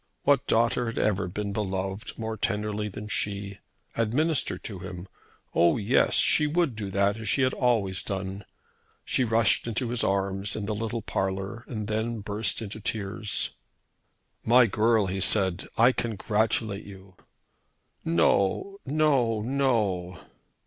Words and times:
What 0.23 0.47
daughter 0.47 0.87
had 0.87 0.97
ever 0.97 1.27
been 1.27 1.53
beloved 1.53 2.17
more 2.17 2.35
tenderly 2.35 2.87
than 2.87 3.07
she? 3.07 3.59
Administer 3.95 4.57
to 4.57 4.79
him! 4.79 5.07
Oh 5.53 5.77
yes, 5.77 6.15
she 6.15 6.47
would 6.47 6.75
do 6.75 6.89
that 6.89 7.17
as 7.17 7.29
she 7.29 7.43
had 7.43 7.53
always 7.53 8.01
done. 8.01 8.43
She 9.05 9.23
rushed 9.23 9.67
into 9.67 9.89
his 9.89 10.03
arms 10.03 10.55
in 10.55 10.65
the 10.65 10.73
little 10.73 11.03
parlour 11.03 11.63
and 11.67 11.87
then 11.87 12.21
burst 12.21 12.63
into 12.63 12.79
tears. 12.79 13.53
"My 14.43 14.65
girl," 14.65 15.05
he 15.05 15.21
said, 15.21 15.67
"I 15.77 15.91
congratulate 15.91 16.83
you." 16.85 17.15
"No; 18.03 18.79
no, 18.87 19.41
no." 19.41 20.19